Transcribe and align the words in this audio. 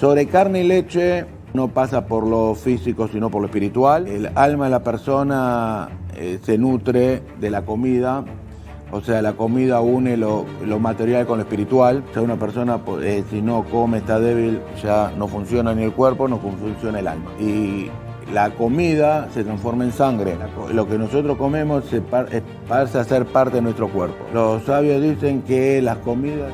Sobre 0.00 0.24
carne 0.28 0.62
y 0.62 0.66
leche 0.66 1.26
no 1.52 1.68
pasa 1.68 2.06
por 2.06 2.26
lo 2.26 2.54
físico 2.54 3.06
sino 3.08 3.28
por 3.28 3.42
lo 3.42 3.48
espiritual. 3.48 4.06
El 4.06 4.30
alma 4.34 4.64
de 4.64 4.70
la 4.70 4.82
persona 4.82 5.90
eh, 6.16 6.38
se 6.42 6.56
nutre 6.56 7.22
de 7.38 7.50
la 7.50 7.66
comida, 7.66 8.24
o 8.92 9.02
sea, 9.02 9.20
la 9.20 9.34
comida 9.34 9.82
une 9.82 10.16
lo, 10.16 10.46
material 10.80 11.26
con 11.26 11.36
lo 11.36 11.42
espiritual. 11.42 12.02
O 12.08 12.14
sea, 12.14 12.22
una 12.22 12.36
persona 12.36 12.78
pues, 12.78 13.04
eh, 13.04 13.24
si 13.28 13.42
no 13.42 13.62
come, 13.64 13.98
está 13.98 14.18
débil, 14.18 14.62
ya 14.82 15.12
no 15.18 15.28
funciona 15.28 15.74
ni 15.74 15.82
el 15.82 15.92
cuerpo, 15.92 16.28
no 16.28 16.38
funciona 16.38 16.98
el 16.98 17.06
alma. 17.06 17.32
Y 17.38 17.90
la 18.32 18.48
comida 18.52 19.28
se 19.34 19.44
transforma 19.44 19.84
en 19.84 19.92
sangre. 19.92 20.34
Lo 20.72 20.88
que 20.88 20.96
nosotros 20.96 21.36
comemos 21.36 21.84
se 21.84 22.00
pasa 22.00 23.00
a 23.00 23.04
ser 23.04 23.26
parte 23.26 23.56
de 23.56 23.62
nuestro 23.62 23.88
cuerpo. 23.90 24.24
Los 24.32 24.62
sabios 24.62 25.02
dicen 25.02 25.42
que 25.42 25.82
las 25.82 25.98
comidas 25.98 26.50